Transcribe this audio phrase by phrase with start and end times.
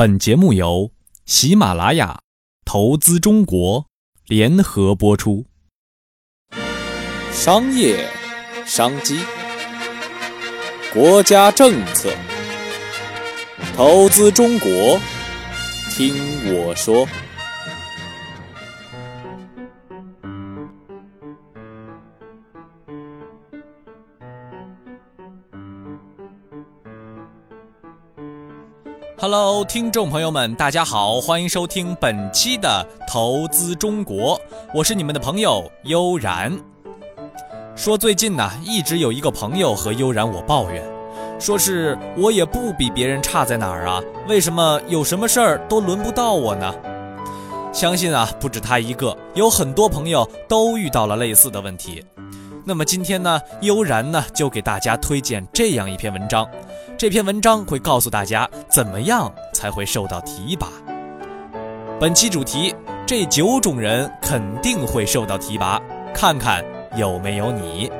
[0.00, 0.92] 本节目由
[1.26, 2.20] 喜马拉雅
[2.64, 3.84] 投资中国
[4.28, 5.44] 联合播出。
[7.30, 8.08] 商业
[8.64, 9.18] 商机，
[10.90, 12.10] 国家政策，
[13.76, 14.98] 投资中国，
[15.90, 16.14] 听
[16.54, 17.06] 我说。
[29.22, 34.40] Hello，听众朋友们，大家好，欢迎收听本期的投资中国，
[34.72, 36.58] 我是你们的朋友悠然。
[37.76, 40.82] 说最近呢，一直有一个朋友和悠然我抱怨，
[41.38, 46.74] 说是我也不比别人差在哪儿啊，为什么有什么事儿都轮不到我呢？
[47.74, 52.02] 相信啊，不止他一个，有很多朋友都遇到了类似的问题。
[52.64, 56.48] 那么今天呢，悠然呢就给大家推荐这样一篇文章。
[57.00, 60.68] 这篇文章会告诉大家怎么样才会受到提拔。
[61.98, 62.74] 本期主题：
[63.06, 65.80] 这九种人肯定会受到提拔，
[66.12, 66.62] 看看
[66.98, 67.90] 有没有你。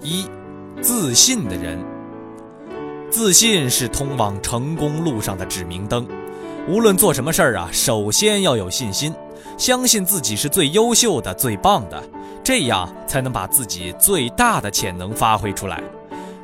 [0.00, 0.24] 一、
[0.80, 1.84] 自信的人。
[3.10, 6.06] 自信是通往成功路上的指明灯。
[6.68, 9.12] 无论做什么事儿啊，首先要有信心，
[9.58, 12.00] 相信自己是最优秀的、最棒的。
[12.46, 15.82] 这样才能把自己最大的潜能发挥出来。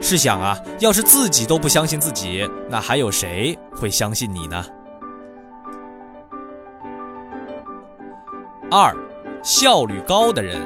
[0.00, 4.66] 试想啊，要是自己都不相信自己，那还有谁会相信你呢？
[8.68, 8.92] 二，
[9.44, 10.60] 效率高的人。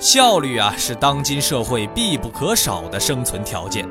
[0.00, 3.88] 效率啊，是当今社会必不可少的生存条件。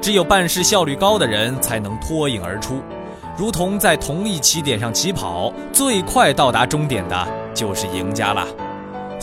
[0.00, 2.80] 只有办事效率高的人，才能脱颖而出。
[3.36, 8.46] 如同在同一起点上起跑，最快到达终点的就是赢家了。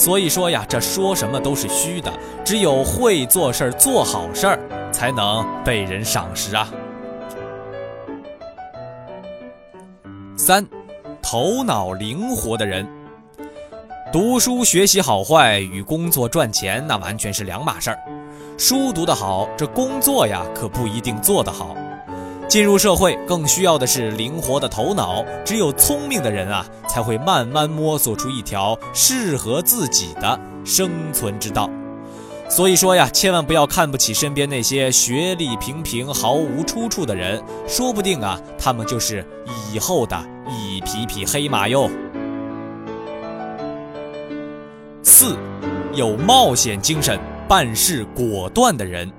[0.01, 2.11] 所以说呀，这说什么都是虚的。
[2.43, 4.59] 只有会做事儿、做好事儿，
[4.91, 6.67] 才能被人赏识啊。
[10.35, 10.67] 三，
[11.21, 12.83] 头脑灵活的人。
[14.11, 17.99] 读书学习好坏与工作赚钱那完全是两码事儿。
[18.57, 21.75] 书读得好，这工作呀可不一定做得好。
[22.51, 31.69] 进入社会更需要的是灵活的头脑，只有聪明的人啊，才会慢慢摸索出一条适合自己的生存之道。
[32.49, 39.25] 所以说呀，千万不要看不起身边那些学历平平、毫无出处的人，说不定啊，他们就是
[39.71, 41.89] 以后的一匹匹黑马哟。
[45.01, 45.37] 四，
[45.93, 49.09] 有冒险精神、办事果断的人。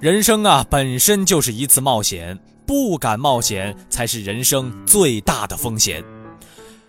[0.00, 6.04] 人生啊，本身就是一次冒险，不敢冒险才是人生最大的风险。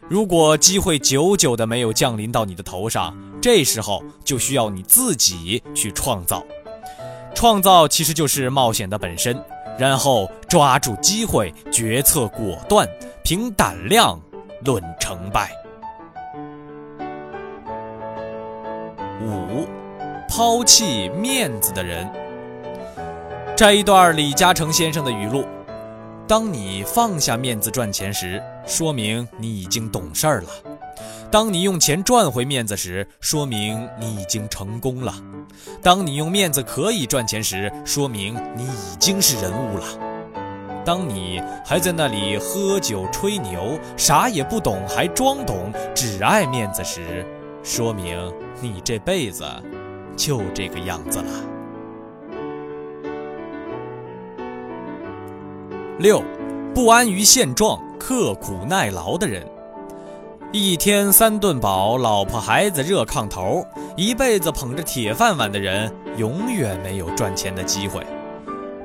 [0.08, 6.46] 如果机会久久的没有降临到你的头上，这时候就需要你自己去创造。
[7.34, 9.36] 创造其实就是冒险的本身，
[9.76, 12.88] 然后抓住机会，决策果断，
[13.24, 14.22] 凭胆量
[14.64, 15.52] 论成败。
[19.20, 19.68] 五，
[20.30, 22.08] 抛弃面子的人。
[23.60, 25.44] 摘一段李嘉诚先生的语录：
[26.26, 30.48] 当你放下面子赚钱时，说明你已经懂事儿了；
[31.30, 35.12] 当你用钱赚回面子时，说明你已经成功了；
[35.84, 39.84] 当你用面子可以赚钱时，说明你已经是人物了；
[40.86, 47.26] 当你还在那里喝酒吹牛，啥也不懂还装懂，只爱面子时，
[47.62, 49.44] 说明你这辈子
[50.16, 51.59] 就这个样子了。
[56.00, 56.24] 六，
[56.74, 59.46] 不安于现状、刻苦耐劳的人，
[60.50, 63.68] 一天三顿饱，老婆孩子热炕头，
[63.98, 68.02] 一辈子捧着铁饭碗的人，永远没有赚钱的机会。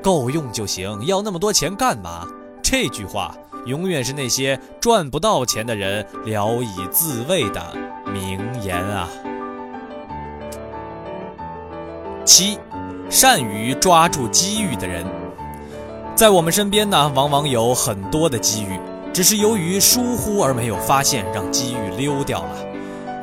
[0.03, 2.27] 够用就行，要那么多钱干嘛？
[2.61, 3.33] 这句话
[3.65, 7.63] 永远是那些赚不到钱的人聊以自慰的
[8.13, 9.09] 名言啊。
[12.25, 12.59] 七，
[13.09, 15.07] 善于抓住机遇的人。
[16.15, 18.79] 在我们身边呢，往往有很多的机遇，
[19.13, 22.57] 只是由于疏忽而没有发现，让机遇溜掉了，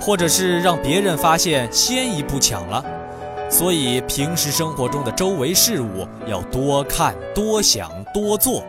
[0.01, 2.83] 或者是让别人发现先一步抢了。
[3.49, 8.61] 所以平时生活中的周围事物要多看、多想、多做，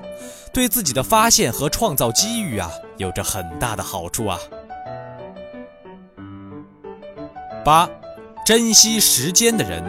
[0.53, 4.39] 对自己的发现和创造机遇啊，有着很大的好处啊。
[7.65, 7.91] 八，
[8.47, 9.83] 珍惜时间的人，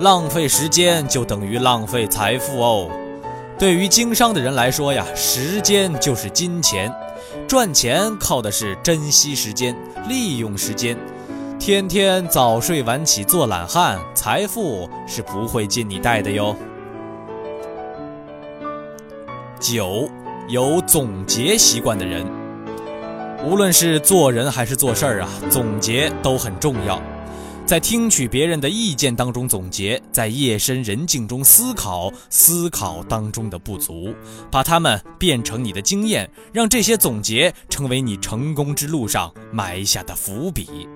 [0.00, 2.90] 浪费时间就等于浪费财富哦。
[3.58, 6.92] 对于经商的人来说呀时间就是金钱
[7.46, 9.76] 赚钱靠的是珍惜时间
[10.08, 10.96] 利用时间。
[11.58, 16.56] 天天早睡晚起做懒汉财富是不会进你袋的哟。
[19.60, 20.10] 九
[20.48, 22.26] 有总结习惯的人。
[23.44, 27.00] 无论是做人还是做事儿啊总结都很重要。
[27.64, 34.14] 在听取别人的意见当中总结，在夜深人静中思考，思考当中的不足，
[34.50, 40.86] 把它们变成你的经验，让这些总结成为你成功之路上埋下的伏笔。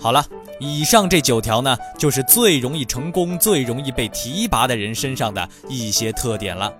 [0.00, 0.24] 好了，
[0.60, 6.72] 以上这九条呢，就是最容易成功、最容易被提拔的人身上的一些特点了。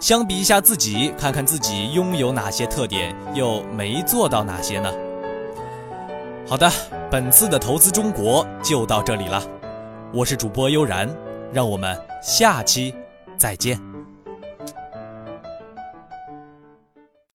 [0.00, 4.90] 相比一下自己，看看自己拥有哪些特点，又没做到哪些呢？
[6.46, 6.70] 好的，
[7.10, 9.42] 本次的投资中国就到这里了。
[10.12, 11.08] 我是主播悠然，
[11.50, 12.94] 让我们下期
[13.38, 13.93] 再见。